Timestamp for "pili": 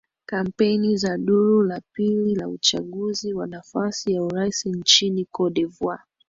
1.93-2.35